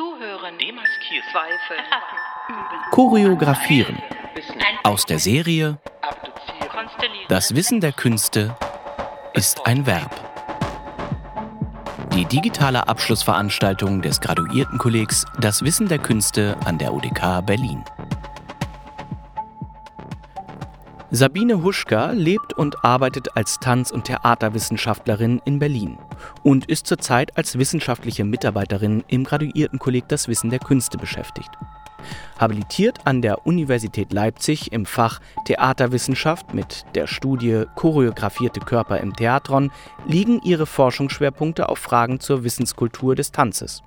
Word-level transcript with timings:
Zuhören, 0.00 0.56
demaskieren, 0.56 1.28
zweifeln, 1.30 1.84
üben, 2.48 2.90
Choreografieren. 2.90 4.02
Aus 4.82 5.04
der 5.04 5.18
Serie. 5.18 5.78
Das 7.28 7.54
Wissen 7.54 7.82
der 7.82 7.92
Künste 7.92 8.56
ist 9.34 9.66
ein 9.66 9.84
Verb. 9.84 10.10
Die 12.14 12.24
digitale 12.24 12.88
Abschlussveranstaltung 12.88 14.00
des 14.00 14.22
Graduiertenkollegs 14.22 15.26
Das 15.38 15.62
Wissen 15.64 15.86
der 15.86 15.98
Künste 15.98 16.56
an 16.64 16.78
der 16.78 16.94
UDK 16.94 17.44
Berlin. 17.44 17.84
Sabine 21.12 21.64
Huschka 21.64 22.12
lebt 22.12 22.52
und 22.52 22.84
arbeitet 22.84 23.36
als 23.36 23.58
Tanz- 23.58 23.90
und 23.90 24.04
Theaterwissenschaftlerin 24.04 25.42
in 25.44 25.58
Berlin 25.58 25.98
und 26.44 26.66
ist 26.66 26.86
zurzeit 26.86 27.36
als 27.36 27.58
wissenschaftliche 27.58 28.22
Mitarbeiterin 28.22 29.02
im 29.08 29.24
Graduiertenkolleg 29.24 30.06
Das 30.06 30.28
Wissen 30.28 30.50
der 30.50 30.60
Künste 30.60 30.98
beschäftigt. 30.98 31.50
Habilitiert 32.38 33.06
an 33.06 33.22
der 33.22 33.44
Universität 33.44 34.12
Leipzig 34.12 34.70
im 34.70 34.86
Fach 34.86 35.20
Theaterwissenschaft 35.46 36.54
mit 36.54 36.86
der 36.94 37.08
Studie 37.08 37.64
Choreografierte 37.74 38.60
Körper 38.60 38.98
im 38.98 39.14
Theatron 39.14 39.72
liegen 40.06 40.40
ihre 40.44 40.64
Forschungsschwerpunkte 40.64 41.68
auf 41.68 41.78
Fragen 41.78 42.20
zur 42.20 42.44
Wissenskultur 42.44 43.16
des 43.16 43.32
Tanzes. 43.32 43.82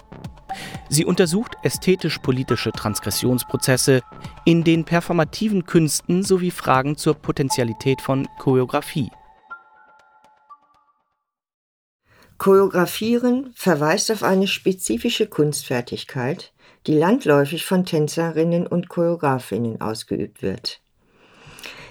Sie 0.89 1.05
untersucht 1.05 1.55
ästhetisch-politische 1.63 2.71
Transgressionsprozesse 2.71 4.01
in 4.45 4.63
den 4.63 4.85
performativen 4.85 5.65
Künsten 5.65 6.23
sowie 6.23 6.51
Fragen 6.51 6.97
zur 6.97 7.15
Potentialität 7.15 8.01
von 8.01 8.27
Choreografie. 8.39 9.09
Choreografieren 12.37 13.53
verweist 13.55 14.11
auf 14.11 14.23
eine 14.23 14.47
spezifische 14.47 15.27
Kunstfertigkeit, 15.27 16.51
die 16.87 16.93
landläufig 16.97 17.65
von 17.65 17.85
Tänzerinnen 17.85 18.67
und 18.67 18.89
Choreografinnen 18.89 19.79
ausgeübt 19.79 20.41
wird. 20.41 20.81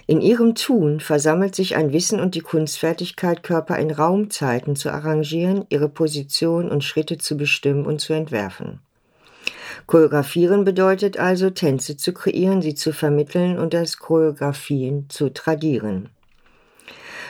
In 0.07 0.21
ihrem 0.21 0.55
Tun 0.55 1.01
versammelt 1.01 1.55
sich 1.55 1.77
ein 1.77 1.93
Wissen 1.93 2.21
und 2.21 2.35
die 2.35 2.41
Kunstfertigkeit, 2.41 3.43
Körper 3.43 3.79
in 3.79 3.91
Raumzeiten 3.91 4.75
zu 4.75 4.91
arrangieren, 4.91 5.65
ihre 5.69 5.89
Position 5.89 6.71
und 6.71 6.83
Schritte 6.83 7.19
zu 7.19 7.37
bestimmen 7.37 7.87
und 7.87 8.01
zu 8.01 8.13
entwerfen. 8.13 8.81
Choreografieren 9.87 10.65
bedeutet 10.65 11.19
also, 11.19 11.51
Tänze 11.51 11.97
zu 11.97 12.13
kreieren, 12.13 12.63
sie 12.63 12.75
zu 12.75 12.93
vermitteln 12.93 13.59
und 13.59 13.75
das 13.75 13.99
Choreografien 13.99 15.07
zu 15.09 15.29
tradieren. 15.31 16.11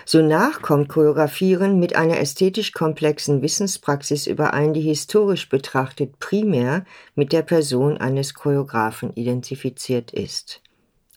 Sonach 0.04 0.62
kommt 0.62 0.88
Choreografieren 0.88 1.78
mit 1.78 1.94
einer 1.94 2.18
ästhetisch 2.18 2.72
komplexen 2.72 3.40
Wissenspraxis 3.40 4.26
überein, 4.26 4.74
die 4.74 4.80
historisch 4.80 5.48
betrachtet 5.48 6.18
primär 6.18 6.84
mit 7.14 7.32
der 7.32 7.42
Person 7.42 7.98
eines 7.98 8.34
Choreografen 8.34 9.14
identifiziert 9.14 10.10
ist. 10.12 10.60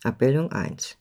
Abbildung 0.03 0.51
1. 0.51 0.97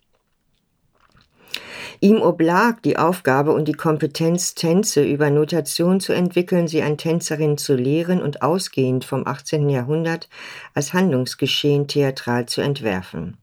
Ihm 2.01 2.21
oblag 2.23 2.81
die 2.83 2.97
Aufgabe 2.97 3.53
und 3.53 3.67
die 3.67 3.73
Kompetenz, 3.73 4.55
Tänze 4.55 5.05
über 5.05 5.31
Notation 5.31 6.01
zu 6.01 6.13
entwickeln, 6.13 6.69
sie 6.69 6.83
an 6.83 6.99
Tänzerin 6.99 7.59
zu 7.59 7.75
lehren 7.75 8.23
und 8.23 8.43
ausgehend 8.43 9.05
vom 9.05 9.27
18. 9.27 9.69
Jahrhundert 9.69 10.29
als 10.75 10.93
Handlungsgeschehen 10.93 11.89
theatral 11.89 12.47
zu 12.47 12.61
entwerfen. 12.61 13.39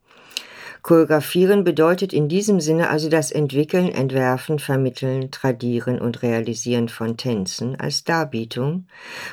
Choreografieren 0.83 1.63
bedeutet 1.63 2.11
in 2.11 2.27
diesem 2.27 2.59
Sinne 2.59 2.89
also 2.89 3.07
das 3.07 3.31
Entwickeln, 3.31 3.89
Entwerfen, 3.89 4.57
Vermitteln, 4.57 5.29
Tradieren 5.29 6.01
und 6.01 6.23
Realisieren 6.23 6.89
von 6.89 7.17
Tänzen 7.17 7.79
als 7.79 8.03
Darbietung, 8.03 8.87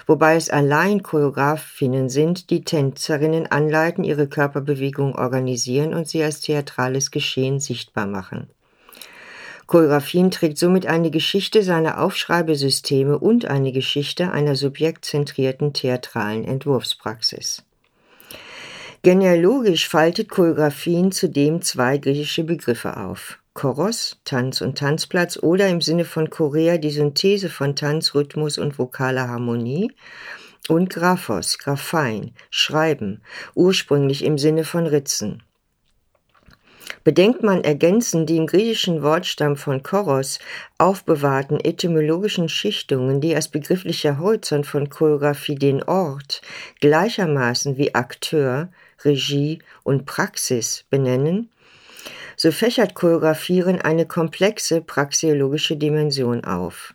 wobei 0.07 0.37
es 0.37 0.51
allein 0.51 1.03
Choreografinnen 1.03 2.11
sind, 2.11 2.51
die 2.51 2.65
Tänzerinnen 2.65 3.47
anleiten, 3.47 4.05
ihre 4.05 4.29
Körperbewegung 4.29 5.15
organisieren 5.15 5.95
und 5.95 6.07
sie 6.07 6.23
als 6.23 6.41
theatrales 6.41 7.11
Geschehen 7.11 7.61
sichtbar 7.61 8.07
machen. 8.07 8.51
Choreografien 9.69 10.31
trägt 10.31 10.57
somit 10.57 10.87
eine 10.87 11.11
Geschichte 11.11 11.63
seiner 11.63 12.01
Aufschreibesysteme 12.01 13.19
und 13.19 13.45
eine 13.45 13.71
Geschichte 13.71 14.33
einer 14.33 14.57
subjektzentrierten 14.57 15.75
theatralen 15.75 16.45
Entwurfspraxis. 16.45 17.65
Genealogisch 19.03 19.87
faltet 19.87 20.31
Choreografien 20.31 21.13
zudem 21.13 21.61
zwei 21.61 21.99
griechische 21.99 22.45
Begriffe 22.45 22.97
auf. 22.97 23.41
Choros, 23.53 24.19
Tanz 24.25 24.63
und 24.63 24.79
Tanzplatz 24.79 25.37
oder 25.37 25.69
im 25.69 25.83
Sinne 25.83 26.07
von 26.07 26.31
Chorea 26.31 26.79
die 26.79 26.91
Synthese 26.91 27.51
von 27.51 27.77
Tanz, 27.77 28.15
Rhythmus 28.15 28.57
und 28.57 28.79
vokaler 28.79 29.29
Harmonie 29.29 29.93
und 30.69 30.89
Graphos, 30.89 31.59
Graphein, 31.59 32.33
Schreiben, 32.51 33.21
ursprünglich 33.55 34.25
im 34.25 34.39
Sinne 34.39 34.65
von 34.65 34.87
Ritzen. 34.87 35.43
Bedenkt 37.09 37.43
man 37.43 37.65
ergänzen 37.65 38.27
die 38.27 38.37
im 38.37 38.47
griechischen 38.47 39.03
Wortstamm 39.03 39.57
von 39.57 39.83
Choros 39.83 40.41
aufbewahrten 40.77 41.59
etymologischen 41.59 42.51
Schichtungen, 42.51 43.23
die 43.23 43.35
als 43.35 43.49
begrifflicher 43.49 44.19
Horizont 44.19 44.67
von 44.67 44.91
Choreografie 44.91 45.55
den 45.55 45.83
Ort 45.83 46.43
gleichermaßen 46.83 47.79
wie 47.79 47.95
Akteur, 47.95 48.69
Regie 49.07 49.61
und 49.85 50.05
Praxis 50.05 50.85
benennen, 50.91 51.49
so 52.37 52.53
fächert 52.53 52.95
Choreografieren 52.95 53.81
eine 53.81 54.05
komplexe 54.05 54.83
praxeologische 54.83 55.79
Dimension 55.79 56.45
auf. 56.45 56.93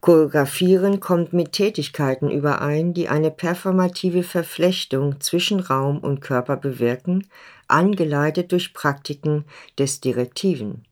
Choreografieren 0.00 1.00
kommt 1.00 1.32
mit 1.32 1.52
Tätigkeiten 1.52 2.30
überein, 2.30 2.94
die 2.94 3.08
eine 3.08 3.30
performative 3.30 4.22
Verflechtung 4.22 5.20
zwischen 5.20 5.60
Raum 5.60 5.98
und 5.98 6.20
Körper 6.20 6.56
bewirken, 6.56 7.26
angeleitet 7.68 8.52
durch 8.52 8.74
Praktiken 8.74 9.44
des 9.78 10.00
Direktiven. 10.00 10.84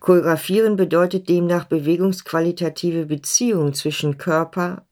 Choreografieren 0.00 0.76
bedeutet 0.76 1.28
demnach 1.28 1.64
bewegungsqualitative 1.64 3.06
Beziehungen 3.06 3.74
zwischen 3.74 4.16
Körper, 4.16 4.84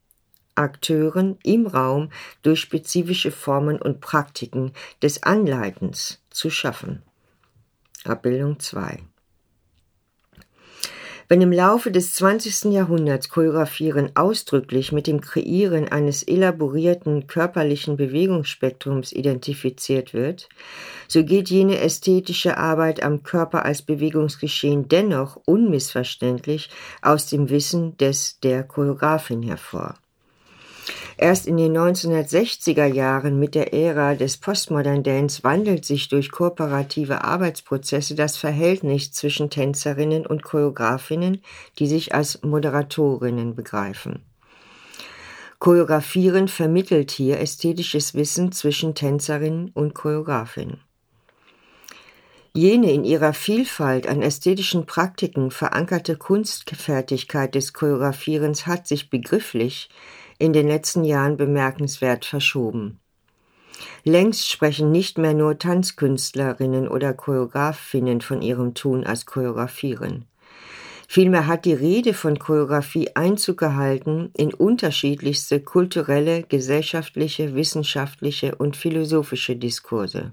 Akteuren 0.54 1.38
im 1.42 1.66
Raum 1.66 2.10
durch 2.42 2.60
spezifische 2.60 3.30
Formen 3.30 3.80
und 3.80 4.00
Praktiken 4.00 4.72
des 5.02 5.22
Anleitens 5.22 6.22
zu 6.30 6.50
schaffen. 6.50 7.02
Abbildung 8.04 8.58
2 8.58 9.00
wenn 11.28 11.40
im 11.40 11.52
Laufe 11.52 11.90
des 11.90 12.14
20. 12.14 12.72
Jahrhunderts 12.72 13.28
Choreografieren 13.28 14.10
ausdrücklich 14.14 14.92
mit 14.92 15.06
dem 15.06 15.20
Kreieren 15.20 15.88
eines 15.88 16.22
elaborierten 16.22 17.26
körperlichen 17.26 17.96
Bewegungsspektrums 17.96 19.12
identifiziert 19.12 20.14
wird, 20.14 20.48
so 21.08 21.24
geht 21.24 21.50
jene 21.50 21.80
ästhetische 21.80 22.56
Arbeit 22.56 23.02
am 23.02 23.22
Körper 23.22 23.64
als 23.64 23.82
Bewegungsgeschehen 23.82 24.88
dennoch 24.88 25.40
unmissverständlich 25.44 26.70
aus 27.02 27.26
dem 27.26 27.50
Wissen 27.50 27.96
des 27.96 28.38
der 28.40 28.62
Choreografin 28.62 29.42
hervor. 29.42 29.94
Erst 31.16 31.46
in 31.46 31.56
den 31.56 31.76
1960er 31.76 32.84
Jahren 32.84 33.38
mit 33.38 33.54
der 33.54 33.72
Ära 33.72 34.14
des 34.14 34.36
Postmodern 34.36 35.02
Dance 35.02 35.42
wandelt 35.42 35.84
sich 35.84 36.08
durch 36.08 36.30
kooperative 36.30 37.24
Arbeitsprozesse 37.24 38.14
das 38.14 38.36
Verhältnis 38.36 39.12
zwischen 39.12 39.48
Tänzerinnen 39.50 40.26
und 40.26 40.42
Choreografinnen, 40.42 41.42
die 41.78 41.86
sich 41.86 42.14
als 42.14 42.42
Moderatorinnen 42.42 43.54
begreifen. 43.54 44.22
Choreografieren 45.58 46.48
vermittelt 46.48 47.10
hier 47.10 47.40
ästhetisches 47.40 48.14
Wissen 48.14 48.52
zwischen 48.52 48.94
Tänzerinnen 48.94 49.70
und 49.72 49.94
Choreografinnen. 49.94 50.80
Jene 52.52 52.92
in 52.92 53.04
ihrer 53.04 53.34
Vielfalt 53.34 54.06
an 54.06 54.22
ästhetischen 54.22 54.86
Praktiken 54.86 55.50
verankerte 55.50 56.16
Kunstfertigkeit 56.16 57.54
des 57.54 57.74
Choreografierens 57.74 58.66
hat 58.66 58.86
sich 58.86 59.10
begrifflich 59.10 59.90
in 60.38 60.52
den 60.52 60.68
letzten 60.68 61.04
Jahren 61.04 61.36
bemerkenswert 61.36 62.24
verschoben. 62.24 63.00
Längst 64.04 64.50
sprechen 64.50 64.90
nicht 64.90 65.18
mehr 65.18 65.34
nur 65.34 65.58
Tanzkünstlerinnen 65.58 66.88
oder 66.88 67.12
Choreografinnen 67.12 68.20
von 68.20 68.42
ihrem 68.42 68.74
Tun 68.74 69.04
als 69.04 69.26
Choreografieren. 69.26 70.26
Vielmehr 71.08 71.46
hat 71.46 71.64
die 71.64 71.72
Rede 71.72 72.14
von 72.14 72.38
Choreografie 72.38 73.14
Einzug 73.14 73.58
gehalten 73.58 74.30
in 74.36 74.52
unterschiedlichste 74.52 75.60
kulturelle, 75.60 76.42
gesellschaftliche, 76.42 77.54
wissenschaftliche 77.54 78.56
und 78.56 78.76
philosophische 78.76 79.56
Diskurse. 79.56 80.32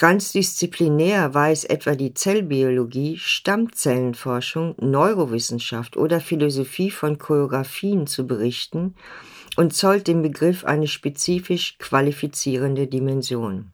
Transdisziplinär 0.00 1.34
weiß 1.34 1.64
etwa 1.64 1.94
die 1.94 2.14
Zellbiologie, 2.14 3.18
Stammzellenforschung, 3.18 4.74
Neurowissenschaft 4.80 5.98
oder 5.98 6.20
Philosophie 6.20 6.90
von 6.90 7.18
Choreografien 7.18 8.06
zu 8.06 8.26
berichten 8.26 8.94
und 9.58 9.74
zollt 9.74 10.08
dem 10.08 10.22
Begriff 10.22 10.64
eine 10.64 10.86
spezifisch 10.86 11.76
qualifizierende 11.78 12.86
Dimension. 12.86 13.72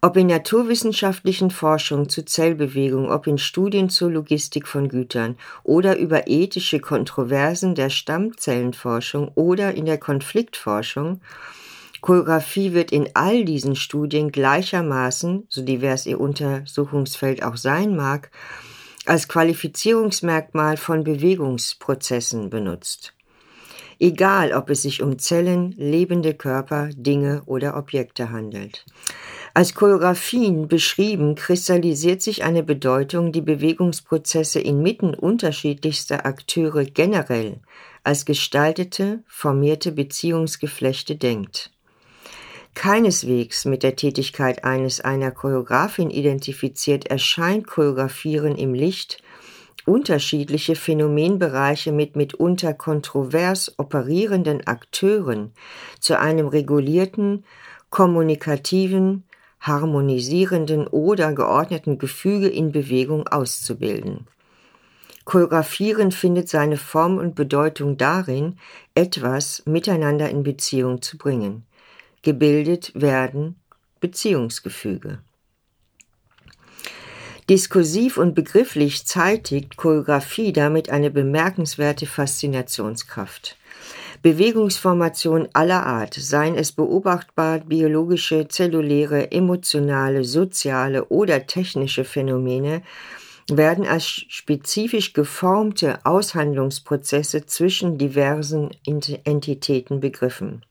Ob 0.00 0.16
in 0.16 0.28
naturwissenschaftlichen 0.28 1.50
Forschung 1.50 2.08
zu 2.08 2.24
Zellbewegung, 2.24 3.10
ob 3.10 3.26
in 3.26 3.36
Studien 3.36 3.90
zur 3.90 4.12
Logistik 4.12 4.66
von 4.66 4.88
Gütern 4.88 5.36
oder 5.62 5.98
über 5.98 6.26
ethische 6.26 6.80
Kontroversen 6.80 7.74
der 7.74 7.90
Stammzellenforschung 7.90 9.30
oder 9.34 9.74
in 9.74 9.84
der 9.84 9.98
Konfliktforschung, 9.98 11.20
Choreografie 12.02 12.72
wird 12.72 12.90
in 12.90 13.10
all 13.14 13.44
diesen 13.44 13.76
Studien 13.76 14.32
gleichermaßen, 14.32 15.46
so 15.48 15.62
divers 15.62 16.04
ihr 16.04 16.20
Untersuchungsfeld 16.20 17.44
auch 17.44 17.56
sein 17.56 17.94
mag, 17.94 18.32
als 19.06 19.28
Qualifizierungsmerkmal 19.28 20.76
von 20.76 21.04
Bewegungsprozessen 21.04 22.50
benutzt. 22.50 23.14
Egal, 24.00 24.52
ob 24.52 24.68
es 24.70 24.82
sich 24.82 25.00
um 25.00 25.16
Zellen, 25.20 25.76
lebende 25.78 26.34
Körper, 26.34 26.90
Dinge 26.92 27.42
oder 27.46 27.76
Objekte 27.76 28.30
handelt. 28.30 28.84
Als 29.54 29.72
Choreografien 29.72 30.66
beschrieben, 30.66 31.36
kristallisiert 31.36 32.20
sich 32.20 32.42
eine 32.42 32.64
Bedeutung, 32.64 33.30
die 33.30 33.42
Bewegungsprozesse 33.42 34.58
inmitten 34.58 35.14
unterschiedlichster 35.14 36.26
Akteure 36.26 36.84
generell 36.84 37.60
als 38.02 38.24
gestaltete, 38.24 39.22
formierte 39.28 39.92
Beziehungsgeflechte 39.92 41.14
denkt 41.14 41.70
keineswegs 42.74 43.64
mit 43.64 43.82
der 43.82 43.96
Tätigkeit 43.96 44.64
eines 44.64 45.00
einer 45.00 45.30
Choreografin 45.30 46.10
identifiziert, 46.10 47.06
erscheint 47.06 47.66
Choreografieren 47.66 48.56
im 48.56 48.74
Licht 48.74 49.22
unterschiedliche 49.84 50.76
Phänomenbereiche 50.76 51.92
mit 51.92 52.16
mitunter 52.16 52.72
kontrovers 52.72 53.78
operierenden 53.78 54.66
Akteuren 54.66 55.52
zu 55.98 56.18
einem 56.18 56.46
regulierten, 56.46 57.44
kommunikativen, 57.90 59.24
harmonisierenden 59.60 60.86
oder 60.86 61.32
geordneten 61.32 61.98
Gefüge 61.98 62.48
in 62.48 62.72
Bewegung 62.72 63.28
auszubilden. 63.28 64.26
Choreografieren 65.24 66.10
findet 66.10 66.48
seine 66.48 66.76
Form 66.76 67.18
und 67.18 67.34
Bedeutung 67.34 67.96
darin, 67.96 68.58
etwas 68.94 69.62
miteinander 69.66 70.30
in 70.30 70.42
Beziehung 70.42 71.00
zu 71.02 71.16
bringen 71.16 71.64
gebildet 72.22 72.92
werden 72.94 73.56
Beziehungsgefüge. 74.00 75.18
Diskursiv 77.50 78.18
und 78.18 78.34
begrifflich 78.34 79.04
zeitigt 79.06 79.76
Choreografie 79.76 80.52
damit 80.52 80.90
eine 80.90 81.10
bemerkenswerte 81.10 82.06
Faszinationskraft. 82.06 83.56
Bewegungsformationen 84.22 85.48
aller 85.52 85.84
Art, 85.84 86.14
seien 86.14 86.54
es 86.54 86.70
beobachtbar 86.70 87.58
biologische, 87.58 88.46
zelluläre, 88.46 89.32
emotionale, 89.32 90.22
soziale 90.22 91.06
oder 91.06 91.48
technische 91.48 92.04
Phänomene, 92.04 92.82
werden 93.50 93.84
als 93.86 94.06
spezifisch 94.06 95.12
geformte 95.12 96.06
Aushandlungsprozesse 96.06 97.46
zwischen 97.46 97.98
diversen 97.98 98.70
Entitäten 98.86 99.98
begriffen. 99.98 100.64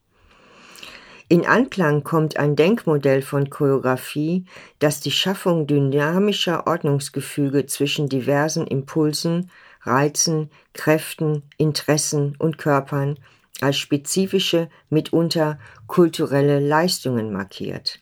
In 1.31 1.45
Anklang 1.45 2.03
kommt 2.03 2.35
ein 2.35 2.57
Denkmodell 2.57 3.21
von 3.21 3.49
Choreografie, 3.49 4.43
das 4.79 4.99
die 4.99 5.11
Schaffung 5.11 5.65
dynamischer 5.65 6.67
Ordnungsgefüge 6.67 7.65
zwischen 7.67 8.09
diversen 8.09 8.67
Impulsen, 8.67 9.49
Reizen, 9.83 10.51
Kräften, 10.73 11.43
Interessen 11.55 12.35
und 12.37 12.57
Körpern 12.57 13.17
als 13.61 13.77
spezifische, 13.77 14.69
mitunter 14.89 15.57
kulturelle 15.87 16.59
Leistungen 16.59 17.31
markiert. 17.31 18.01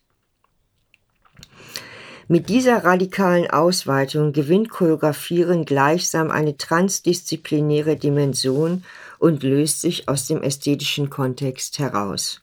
Mit 2.27 2.49
dieser 2.49 2.83
radikalen 2.83 3.47
Ausweitung 3.47 4.33
gewinnt 4.33 4.71
Choreografieren 4.71 5.65
gleichsam 5.65 6.31
eine 6.31 6.57
transdisziplinäre 6.57 7.95
Dimension 7.95 8.83
und 9.19 9.43
löst 9.43 9.81
sich 9.81 10.09
aus 10.09 10.25
dem 10.25 10.41
ästhetischen 10.41 11.11
Kontext 11.11 11.77
heraus. 11.77 12.41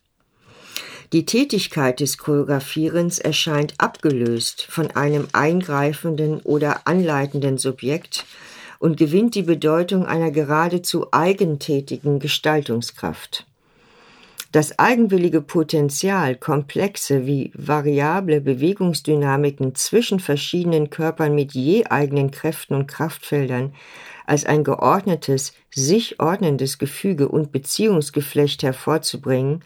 Die 1.12 1.25
Tätigkeit 1.25 2.00
des 2.00 2.19
Choreografierens 2.19 3.19
erscheint 3.19 3.75
abgelöst 3.79 4.67
von 4.69 4.91
einem 4.91 5.29
eingreifenden 5.32 6.41
oder 6.41 6.87
anleitenden 6.87 7.58
Subjekt 7.58 8.25
und 8.81 8.97
gewinnt 8.97 9.37
die 9.37 9.43
Bedeutung 9.43 10.05
einer 10.05 10.32
geradezu 10.32 11.06
eigentätigen 11.12 12.19
Gestaltungskraft. 12.19 13.47
Das 14.50 14.79
eigenwillige 14.79 15.43
Potenzial, 15.43 16.35
komplexe 16.35 17.26
wie 17.26 17.53
variable 17.55 18.41
Bewegungsdynamiken 18.41 19.75
zwischen 19.75 20.19
verschiedenen 20.19 20.91
Körpern 20.91 21.35
mit 21.35 21.53
je 21.53 21.85
eigenen 21.85 22.31
Kräften 22.31 22.75
und 22.75 22.87
Kraftfeldern 22.87 23.75
als 24.25 24.44
ein 24.44 24.64
geordnetes, 24.64 25.53
sich 25.70 26.20
ordnendes 26.20 26.79
Gefüge 26.79 27.29
und 27.29 27.53
Beziehungsgeflecht 27.53 28.62
hervorzubringen, 28.62 29.62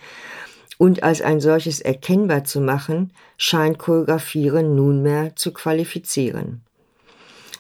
und 0.81 1.03
als 1.03 1.21
ein 1.21 1.41
solches 1.41 1.83
erkennbar 1.83 2.45
zu 2.45 2.59
machen, 2.59 3.13
scheint 3.37 3.79
Choreografieren 3.79 4.75
nunmehr 4.77 5.37
zu 5.37 5.53
qualifizieren. 5.53 6.63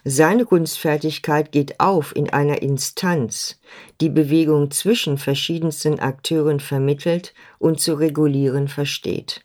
Seine 0.06 0.46
Kunstfertigkeit 0.46 1.52
geht 1.52 1.81
auf 1.81 2.17
in 2.17 2.31
einer 2.31 2.62
Instanz, 2.62 3.61
die 4.00 4.08
Bewegung 4.08 4.70
zwischen 4.70 5.19
verschiedensten 5.19 6.00
Akteuren 6.00 6.61
vermittelt 6.61 7.34
und 7.58 7.78
zu 7.78 7.93
regulieren 7.93 8.69
versteht. 8.69 9.44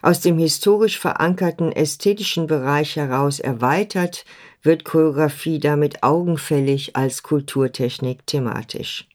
Aus 0.00 0.20
dem 0.20 0.38
historisch 0.38 1.00
verankerten 1.00 1.72
ästhetischen 1.72 2.46
Bereich 2.46 2.94
heraus 2.94 3.40
erweitert 3.40 4.24
wird 4.62 4.84
Choreografie 4.84 5.58
damit 5.58 6.04
augenfällig 6.04 6.94
als 6.94 7.24
Kulturtechnik 7.24 8.24
thematisch. 8.28 9.08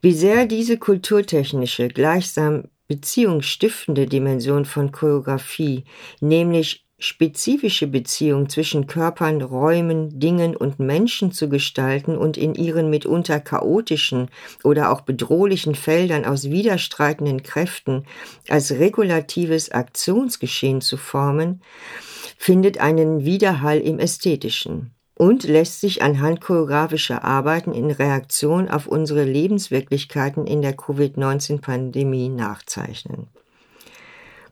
Wie 0.00 0.12
sehr 0.12 0.46
diese 0.46 0.78
kulturtechnische, 0.78 1.88
gleichsam 1.88 2.64
beziehungsstiftende 2.88 4.06
Dimension 4.06 4.64
von 4.64 4.92
Choreografie, 4.92 5.84
nämlich 6.20 6.86
spezifische 6.98 7.86
Beziehung 7.86 8.48
zwischen 8.48 8.86
Körpern, 8.86 9.42
Räumen, 9.42 10.18
Dingen 10.18 10.56
und 10.56 10.78
Menschen 10.78 11.30
zu 11.30 11.48
gestalten 11.48 12.16
und 12.16 12.38
in 12.38 12.54
ihren 12.54 12.88
mitunter 12.88 13.38
chaotischen 13.38 14.28
oder 14.64 14.90
auch 14.90 15.02
bedrohlichen 15.02 15.74
Feldern 15.74 16.24
aus 16.24 16.50
widerstreitenden 16.50 17.42
Kräften 17.42 18.04
als 18.48 18.72
regulatives 18.72 19.70
Aktionsgeschehen 19.70 20.80
zu 20.80 20.96
formen, 20.96 21.60
findet 22.38 22.78
einen 22.78 23.24
Widerhall 23.24 23.78
im 23.78 23.98
Ästhetischen 23.98 24.95
und 25.16 25.44
lässt 25.44 25.80
sich 25.80 26.02
anhand 26.02 26.42
choreografischer 26.42 27.24
Arbeiten 27.24 27.72
in 27.72 27.90
Reaktion 27.90 28.68
auf 28.68 28.86
unsere 28.86 29.24
Lebenswirklichkeiten 29.24 30.46
in 30.46 30.60
der 30.60 30.74
Covid-19-Pandemie 30.74 32.28
nachzeichnen. 32.28 33.28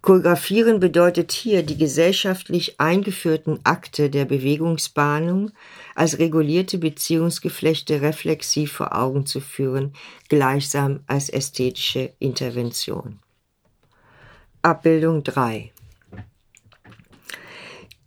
Choreografieren 0.00 0.80
bedeutet 0.80 1.32
hier, 1.32 1.62
die 1.62 1.76
gesellschaftlich 1.76 2.80
eingeführten 2.80 3.60
Akte 3.64 4.10
der 4.10 4.24
Bewegungsbahnung 4.24 5.50
als 5.94 6.18
regulierte 6.18 6.78
Beziehungsgeflechte 6.78 8.00
reflexiv 8.00 8.72
vor 8.72 8.94
Augen 8.94 9.26
zu 9.26 9.40
führen, 9.40 9.92
gleichsam 10.28 11.00
als 11.06 11.28
ästhetische 11.28 12.12
Intervention. 12.18 13.18
Abbildung 14.62 15.24
3 15.24 15.73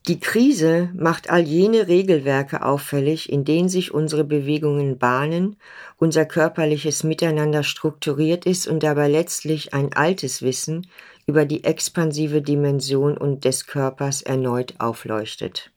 die 0.07 0.19
Krise 0.21 0.89
macht 0.95 1.29
all 1.29 1.41
jene 1.41 1.87
Regelwerke 1.89 2.63
auffällig, 2.63 3.29
in 3.29 3.43
denen 3.43 3.67
sich 3.67 3.93
unsere 3.93 4.23
Bewegungen 4.23 4.97
bahnen, 4.97 5.57
unser 5.97 6.25
körperliches 6.25 7.03
Miteinander 7.03 7.63
strukturiert 7.63 8.45
ist 8.45 8.67
und 8.67 8.83
dabei 8.83 9.09
letztlich 9.09 9.73
ein 9.73 9.93
altes 9.93 10.41
Wissen 10.41 10.87
über 11.25 11.45
die 11.45 11.65
expansive 11.65 12.41
Dimension 12.41 13.17
und 13.17 13.43
des 13.43 13.67
Körpers 13.67 14.21
erneut 14.21 14.75
aufleuchtet. 14.79 15.71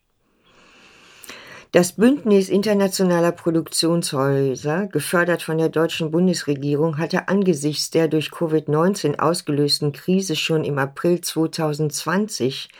Das 1.72 1.92
Bündnis 1.92 2.48
internationaler 2.48 3.30
Produktionshäuser, 3.30 4.88
gefördert 4.88 5.42
von 5.42 5.56
der 5.56 5.68
deutschen 5.68 6.10
Bundesregierung, 6.10 6.98
hatte 6.98 7.28
angesichts 7.28 7.90
der 7.90 8.08
durch 8.08 8.30
Covid-19 8.30 9.20
ausgelösten 9.20 9.92
Krise 9.92 10.34
schon 10.34 10.64
im 10.64 10.78
April 10.78 11.20
2020 11.20 12.70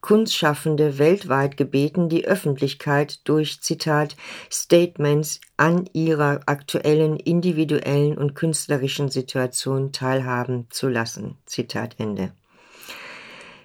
Kunstschaffende 0.00 0.98
weltweit 0.98 1.56
gebeten, 1.56 2.08
die 2.08 2.26
Öffentlichkeit 2.26 3.20
durch 3.22 3.60
Zitat 3.60 4.16
Statements 4.50 5.40
an 5.56 5.88
ihrer 5.92 6.40
aktuellen 6.46 7.20
individuellen 7.20 8.18
und 8.18 8.34
künstlerischen 8.34 9.10
Situation 9.10 9.92
teilhaben 9.92 10.66
zu 10.70 10.88
lassen. 10.88 11.36
Zitat 11.46 11.94
Ende. 11.98 12.32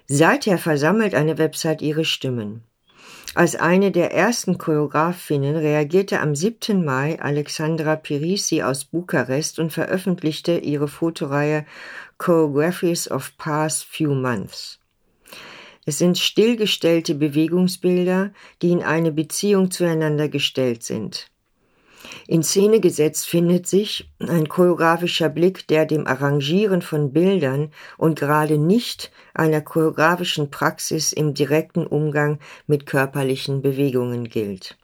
Seither 0.06 0.58
versammelt 0.58 1.16
eine 1.16 1.38
Website 1.38 1.82
ihre 1.82 2.04
Stimmen. 2.04 2.62
Als 3.36 3.54
eine 3.54 3.92
der 3.92 4.14
ersten 4.14 4.56
Choreografinnen 4.56 5.56
reagierte 5.56 6.20
am 6.20 6.34
7. 6.34 6.82
Mai 6.82 7.20
Alexandra 7.20 7.94
Pirisi 7.94 8.62
aus 8.62 8.86
Bukarest 8.86 9.58
und 9.58 9.74
veröffentlichte 9.74 10.56
ihre 10.56 10.88
Fotoreihe 10.88 11.66
Choreographies 12.16 13.10
of 13.10 13.36
Past 13.36 13.84
Few 13.84 14.14
Months. 14.14 14.80
Es 15.84 15.98
sind 15.98 16.16
stillgestellte 16.16 17.14
Bewegungsbilder, 17.14 18.32
die 18.62 18.70
in 18.70 18.82
eine 18.82 19.12
Beziehung 19.12 19.70
zueinander 19.70 20.30
gestellt 20.30 20.82
sind. 20.82 21.30
In 22.26 22.42
Szene 22.42 22.80
gesetzt 22.80 23.26
findet 23.26 23.66
sich 23.66 24.10
ein 24.18 24.48
choreografischer 24.48 25.28
Blick, 25.28 25.66
der 25.68 25.86
dem 25.86 26.06
Arrangieren 26.06 26.82
von 26.82 27.12
Bildern 27.12 27.70
und 27.98 28.18
gerade 28.18 28.58
nicht 28.58 29.10
einer 29.34 29.60
choreografischen 29.60 30.50
Praxis 30.50 31.12
im 31.12 31.34
direkten 31.34 31.86
Umgang 31.86 32.38
mit 32.66 32.86
körperlichen 32.86 33.62
Bewegungen 33.62 34.28
gilt. 34.28 34.76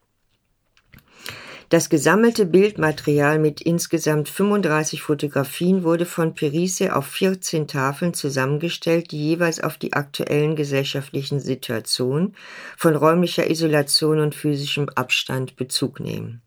Das 1.72 1.88
gesammelte 1.88 2.44
Bildmaterial 2.44 3.38
mit 3.38 3.62
insgesamt 3.62 4.28
35 4.28 5.00
Fotografien 5.00 5.84
wurde 5.84 6.04
von 6.04 6.34
Perise 6.34 6.94
auf 6.94 7.06
14 7.06 7.66
Tafeln 7.66 8.12
zusammengestellt, 8.12 9.10
die 9.10 9.30
jeweils 9.30 9.58
auf 9.58 9.78
die 9.78 9.94
aktuellen 9.94 10.54
gesellschaftlichen 10.54 11.40
Situationen 11.40 12.36
von 12.76 12.94
räumlicher 12.94 13.48
Isolation 13.48 14.20
und 14.20 14.34
physischem 14.34 14.90
Abstand 14.90 15.56
Bezug 15.56 15.98
nehmen. 15.98 16.42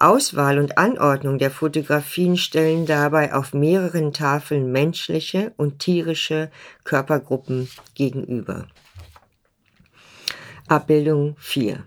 Auswahl 0.00 0.58
und 0.58 0.78
Anordnung 0.78 1.38
der 1.38 1.50
Fotografien 1.50 2.38
stellen 2.38 2.86
dabei 2.86 3.34
auf 3.34 3.52
mehreren 3.52 4.12
Tafeln 4.12 4.72
menschliche 4.72 5.52
und 5.58 5.78
tierische 5.78 6.50
Körpergruppen 6.84 7.68
gegenüber. 7.94 8.66
Abbildung 10.68 11.36
4 11.38 11.84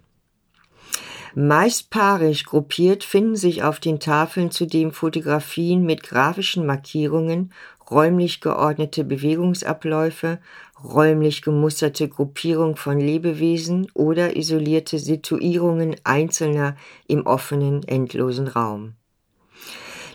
Meist 1.35 1.89
paarig 1.89 2.45
gruppiert 2.45 3.03
finden 3.03 3.35
sich 3.35 3.63
auf 3.63 3.79
den 3.79 3.99
Tafeln 3.99 4.51
zudem 4.51 4.91
Fotografien 4.91 5.83
mit 5.83 6.03
grafischen 6.03 6.67
Markierungen, 6.67 7.51
räumlich 7.89 8.39
geordnete 8.39 9.03
Bewegungsabläufe, 9.03 10.37
räumlich 10.83 11.41
gemusterte 11.41 12.07
Gruppierung 12.07 12.75
von 12.75 12.99
Lebewesen 12.99 13.87
oder 13.95 14.35
isolierte 14.35 14.99
Situierungen 14.99 15.95
einzelner 16.03 16.75
im 17.07 17.25
offenen, 17.25 17.81
endlosen 17.81 18.47
Raum. 18.47 18.93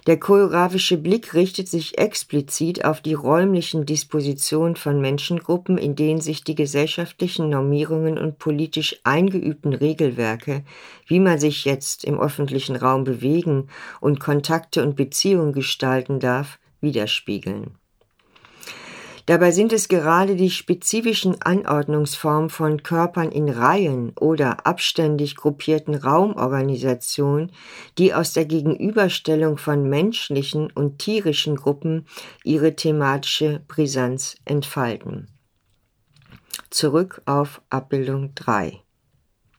Der 0.06 0.18
choreografische 0.18 0.96
Blick 0.96 1.34
richtet 1.34 1.68
sich 1.68 1.98
explizit 1.98 2.84
auf 2.84 3.00
die 3.00 3.14
räumlichen 3.14 3.84
Dispositionen 3.84 4.76
von 4.76 5.00
Menschengruppen, 5.00 5.76
in 5.78 5.96
denen 5.96 6.20
sich 6.20 6.44
die 6.44 6.54
gesellschaftlichen 6.54 7.50
Normierungen 7.50 8.18
und 8.18 8.38
politisch 8.38 9.00
eingeübten 9.04 9.74
Regelwerke, 9.74 10.64
wie 11.06 11.20
man 11.20 11.38
sich 11.38 11.64
jetzt 11.64 12.04
im 12.04 12.20
öffentlichen 12.20 12.76
Raum 12.76 13.04
bewegen 13.04 13.68
und 14.00 14.20
Kontakte 14.20 14.82
und 14.82 14.96
Beziehungen 14.96 15.52
gestalten 15.52 16.20
darf, 16.20 16.58
widerspiegeln. 16.80 17.78
Dabei 19.28 19.50
sind 19.50 19.74
es 19.74 19.88
gerade 19.88 20.36
die 20.36 20.48
spezifischen 20.48 21.42
Anordnungsformen 21.42 22.48
von 22.48 22.82
Körpern 22.82 23.30
in 23.30 23.50
Reihen 23.50 24.14
oder 24.18 24.66
abständig 24.66 25.36
gruppierten 25.36 25.94
Raumorganisationen, 25.94 27.52
die 27.98 28.14
aus 28.14 28.32
der 28.32 28.46
Gegenüberstellung 28.46 29.58
von 29.58 29.86
menschlichen 29.86 30.70
und 30.70 30.98
tierischen 30.98 31.56
Gruppen 31.56 32.06
ihre 32.42 32.74
thematische 32.74 33.60
Brisanz 33.68 34.38
entfalten. 34.46 35.28
Zurück 36.70 37.20
auf 37.26 37.60
Abbildung 37.68 38.34
3. 38.34 38.80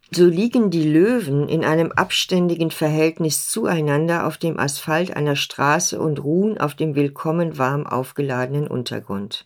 So 0.10 0.26
liegen 0.26 0.72
die 0.72 0.90
Löwen 0.90 1.48
in 1.48 1.64
einem 1.64 1.92
abständigen 1.92 2.72
Verhältnis 2.72 3.48
zueinander 3.48 4.26
auf 4.26 4.40
dem 4.40 4.60
Asphalt 4.60 5.16
einer 5.16 5.36
Straße 5.36 6.02
und 6.02 6.24
ruhen 6.24 6.58
auf 6.58 6.74
dem 6.74 6.96
willkommen 6.96 7.60
warm 7.60 7.86
aufgeladenen 7.86 8.68
Untergrund. 8.68 9.46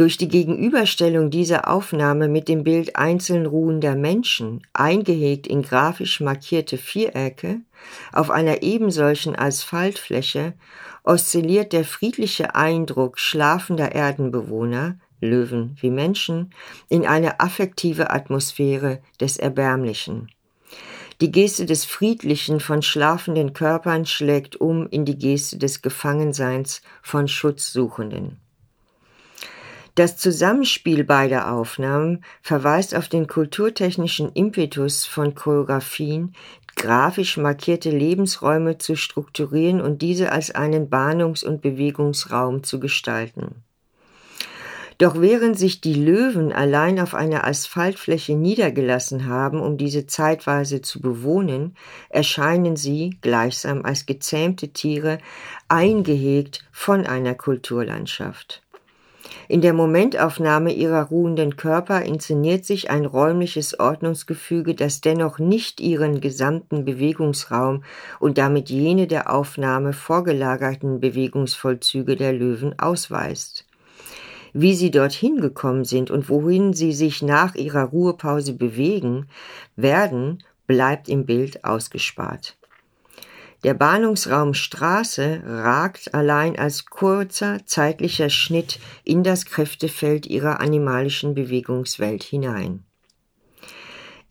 Durch 0.00 0.16
die 0.16 0.28
Gegenüberstellung 0.28 1.28
dieser 1.28 1.68
Aufnahme 1.68 2.28
mit 2.28 2.48
dem 2.48 2.64
Bild 2.64 2.96
einzeln 2.96 3.44
ruhender 3.44 3.96
Menschen, 3.96 4.66
eingehegt 4.72 5.46
in 5.46 5.60
grafisch 5.60 6.20
markierte 6.20 6.78
Vierecke, 6.78 7.60
auf 8.10 8.30
einer 8.30 8.62
ebensolchen 8.62 9.38
Asphaltfläche, 9.38 10.54
oszilliert 11.04 11.74
der 11.74 11.84
friedliche 11.84 12.54
Eindruck 12.54 13.18
schlafender 13.18 13.92
Erdenbewohner, 13.92 14.98
Löwen 15.20 15.76
wie 15.82 15.90
Menschen, 15.90 16.54
in 16.88 17.06
eine 17.06 17.38
affektive 17.38 18.08
Atmosphäre 18.08 19.00
des 19.20 19.36
Erbärmlichen. 19.36 20.30
Die 21.20 21.30
Geste 21.30 21.66
des 21.66 21.84
Friedlichen 21.84 22.60
von 22.60 22.80
schlafenden 22.80 23.52
Körpern 23.52 24.06
schlägt 24.06 24.58
um 24.58 24.88
in 24.88 25.04
die 25.04 25.18
Geste 25.18 25.58
des 25.58 25.82
Gefangenseins 25.82 26.80
von 27.02 27.28
Schutzsuchenden. 27.28 28.38
Das 29.94 30.16
Zusammenspiel 30.16 31.04
beider 31.04 31.52
Aufnahmen 31.52 32.24
verweist 32.42 32.94
auf 32.94 33.08
den 33.08 33.26
kulturtechnischen 33.26 34.30
Impetus 34.32 35.04
von 35.04 35.34
Choreografien, 35.34 36.34
grafisch 36.76 37.36
markierte 37.36 37.90
Lebensräume 37.90 38.78
zu 38.78 38.96
strukturieren 38.96 39.80
und 39.80 40.00
diese 40.00 40.32
als 40.32 40.50
einen 40.50 40.88
Bahnungs- 40.88 41.44
und 41.44 41.60
Bewegungsraum 41.60 42.62
zu 42.62 42.80
gestalten. 42.80 43.62
Doch 45.00 45.18
während 45.18 45.58
sich 45.58 45.80
die 45.80 45.94
Löwen 45.94 46.52
allein 46.52 47.00
auf 47.00 47.14
einer 47.14 47.46
Asphaltfläche 47.46 48.34
niedergelassen 48.34 49.26
haben, 49.26 49.58
um 49.60 49.78
diese 49.78 50.06
zeitweise 50.06 50.82
zu 50.82 51.00
bewohnen, 51.00 51.74
erscheinen 52.10 52.76
sie, 52.76 53.16
gleichsam 53.22 53.82
als 53.84 54.04
gezähmte 54.04 54.68
Tiere, 54.68 55.18
eingehegt 55.68 56.66
von 56.70 57.06
einer 57.06 57.34
Kulturlandschaft. 57.34 58.62
In 59.48 59.60
der 59.60 59.72
Momentaufnahme 59.72 60.72
ihrer 60.72 61.04
ruhenden 61.04 61.56
Körper 61.56 62.02
inszeniert 62.02 62.64
sich 62.64 62.90
ein 62.90 63.04
räumliches 63.04 63.78
Ordnungsgefüge, 63.78 64.74
das 64.74 65.00
dennoch 65.00 65.38
nicht 65.38 65.80
ihren 65.80 66.20
gesamten 66.20 66.84
Bewegungsraum 66.84 67.84
und 68.18 68.38
damit 68.38 68.70
jene 68.70 69.06
der 69.06 69.32
Aufnahme 69.32 69.92
vorgelagerten 69.92 71.00
Bewegungsvollzüge 71.00 72.16
der 72.16 72.32
Löwen 72.32 72.78
ausweist. 72.78 73.66
Wie 74.52 74.74
sie 74.74 74.90
dorthin 74.90 75.40
gekommen 75.40 75.84
sind 75.84 76.10
und 76.10 76.28
wohin 76.28 76.72
sie 76.72 76.92
sich 76.92 77.22
nach 77.22 77.54
ihrer 77.54 77.84
Ruhepause 77.84 78.54
bewegen 78.54 79.28
werden, 79.76 80.42
bleibt 80.66 81.08
im 81.08 81.26
Bild 81.26 81.64
ausgespart. 81.64 82.56
Der 83.62 83.74
Bahnungsraum 83.74 84.54
Straße 84.54 85.42
ragt 85.44 86.14
allein 86.14 86.58
als 86.58 86.86
kurzer 86.86 87.58
zeitlicher 87.66 88.30
Schnitt 88.30 88.78
in 89.04 89.22
das 89.22 89.44
Kräftefeld 89.44 90.26
ihrer 90.26 90.60
animalischen 90.60 91.34
Bewegungswelt 91.34 92.22
hinein. 92.22 92.84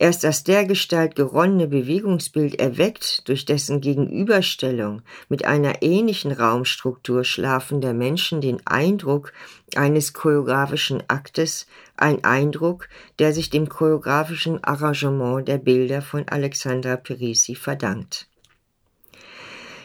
Erst 0.00 0.24
das 0.24 0.44
dergestalt 0.44 1.14
geronnene 1.14 1.68
Bewegungsbild 1.68 2.58
erweckt 2.58 3.28
durch 3.28 3.44
dessen 3.44 3.82
Gegenüberstellung 3.82 5.02
mit 5.28 5.44
einer 5.44 5.82
ähnlichen 5.82 6.32
Raumstruktur 6.32 7.22
schlafender 7.22 7.92
Menschen 7.92 8.40
den 8.40 8.66
Eindruck 8.66 9.34
eines 9.76 10.14
choreografischen 10.14 11.02
Aktes, 11.08 11.66
ein 11.98 12.24
Eindruck, 12.24 12.88
der 13.18 13.34
sich 13.34 13.50
dem 13.50 13.68
choreografischen 13.68 14.64
Arrangement 14.64 15.46
der 15.46 15.58
Bilder 15.58 16.00
von 16.00 16.26
Alexandra 16.26 16.96
Perisi 16.96 17.54
verdankt. 17.54 18.29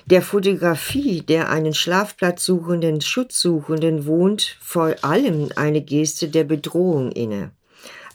Der 0.07 0.21
Fotografie 0.21 1.23
der 1.23 1.49
einen 1.49 1.73
Schlafplatz 1.73 2.45
suchenden 2.45 3.01
Schutzsuchenden 3.01 4.05
wohnt 4.05 4.55
vor 4.61 4.93
allem 5.01 5.49
eine 5.55 5.81
Geste 5.81 6.27
der 6.27 6.43
Bedrohung 6.43 7.11
inne, 7.11 7.49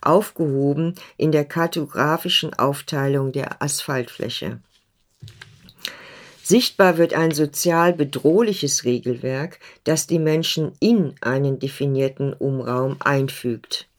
aufgehoben 0.00 0.94
in 1.16 1.32
der 1.32 1.44
kartografischen 1.44 2.54
Aufteilung 2.54 3.32
der 3.32 3.60
Asphaltfläche. 3.60 4.60
Sichtbar 6.44 6.96
wird 6.96 7.12
ein 7.12 7.32
sozial 7.32 7.92
bedrohliches 7.92 8.84
Regelwerk, 8.84 9.58
das 9.82 10.06
die 10.06 10.20
Menschen 10.20 10.70
in 10.78 11.14
einen 11.20 11.58
definierten 11.58 12.34
Umraum 12.34 12.98
einfügt. 13.00 13.89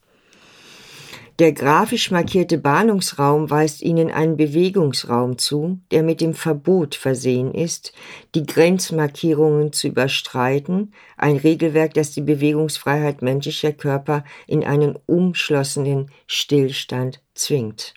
Der 1.39 1.53
grafisch 1.53 2.11
markierte 2.11 2.57
Bahnungsraum 2.57 3.49
weist 3.49 3.81
ihnen 3.81 4.11
einen 4.11 4.37
Bewegungsraum 4.37 5.37
zu, 5.37 5.79
der 5.89 6.03
mit 6.03 6.21
dem 6.21 6.33
Verbot 6.33 6.93
versehen 6.93 7.53
ist, 7.53 7.93
die 8.35 8.45
Grenzmarkierungen 8.45 9.73
zu 9.73 9.87
überstreiten, 9.87 10.93
ein 11.17 11.37
Regelwerk, 11.37 11.93
das 11.93 12.11
die 12.11 12.21
Bewegungsfreiheit 12.21 13.21
menschlicher 13.21 13.71
Körper 13.71 14.23
in 14.45 14.63
einen 14.63 14.99
umschlossenen 15.07 16.11
Stillstand 16.27 17.21
zwingt. 17.33 17.93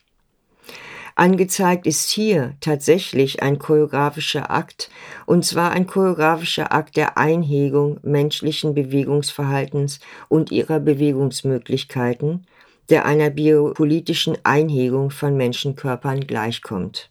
Angezeigt 1.16 1.86
ist 1.86 2.10
hier 2.10 2.54
tatsächlich 2.60 3.40
ein 3.40 3.60
choreografischer 3.60 4.50
Akt, 4.50 4.90
und 5.26 5.44
zwar 5.44 5.70
ein 5.70 5.86
choreografischer 5.86 6.72
Akt 6.72 6.96
der 6.96 7.16
Einhegung 7.16 8.00
menschlichen 8.02 8.74
Bewegungsverhaltens 8.74 10.00
und 10.28 10.50
ihrer 10.50 10.80
Bewegungsmöglichkeiten, 10.80 12.46
der 12.90 13.04
einer 13.04 13.30
biopolitischen 13.30 14.36
Einhegung 14.44 15.10
von 15.10 15.36
Menschenkörpern 15.36 16.26
gleichkommt. 16.26 17.10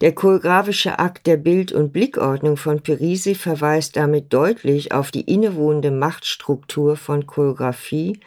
Der 0.00 0.14
choreografische 0.14 0.98
Akt 0.98 1.26
der 1.26 1.36
Bild- 1.36 1.72
und 1.72 1.92
Blickordnung 1.92 2.56
von 2.56 2.80
Perisi 2.80 3.34
verweist 3.34 3.96
damit 3.96 4.32
deutlich 4.32 4.92
auf 4.92 5.10
die 5.10 5.20
innewohnende 5.20 5.90
Machtstruktur 5.90 6.96
von 6.96 7.26
Choreografie, 7.26 8.18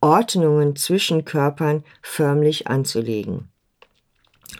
Ordnungen 0.00 0.76
zwischen 0.76 1.26
Körpern 1.26 1.84
förmlich 2.00 2.68
anzulegen. 2.68 3.49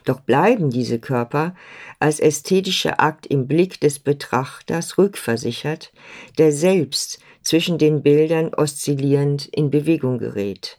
Doch 0.05 0.21
bleiben 0.21 0.71
diese 0.71 0.99
Körper 0.99 1.55
als 1.99 2.21
ästhetischer 2.21 3.01
Akt 3.01 3.27
im 3.27 3.47
Blick 3.47 3.81
des 3.81 3.99
Betrachters 3.99 4.99
rückversichert, 4.99 5.93
der 6.39 6.53
selbst 6.53 7.21
zwischen 7.43 7.79
den 7.79 8.03
Bildern 8.03 8.55
oszillierend 8.55 9.47
in 9.47 9.71
Bewegung 9.71 10.19
gerät. 10.19 10.79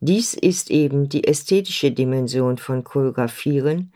Dies 0.00 0.34
ist 0.34 0.70
eben 0.70 1.08
die 1.08 1.26
ästhetische 1.26 1.90
Dimension 1.90 2.58
von 2.58 2.84
Choreografieren, 2.84 3.92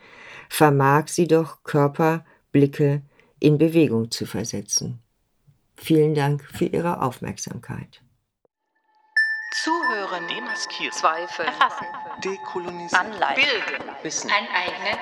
vermag 0.49 1.07
sie 1.07 1.27
doch 1.27 1.63
Körper, 1.63 2.25
Blicke 2.51 3.01
in 3.39 3.57
Bewegung 3.57 4.11
zu 4.11 4.25
versetzen. 4.25 4.99
Vielen 5.75 6.13
Dank 6.13 6.43
für 6.43 6.65
Ihre 6.65 7.01
Aufmerksamkeit. 7.01 8.01
Zuhören, 9.51 10.27
demaskieren, 10.29 10.93
Zweifel, 10.93 11.45
erfassen, 11.45 11.85
dekolonisieren, 12.23 13.07
anleiten, 13.11 13.43
bilden, 13.43 13.95
wissen, 14.01 14.31
aneignen, 14.31 14.97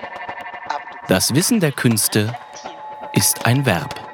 Das 1.08 1.36
Wissen 1.36 1.60
der 1.60 1.72
Künste 1.72 2.36
ist 3.14 3.46
ein 3.46 3.66
Verb. 3.66 4.09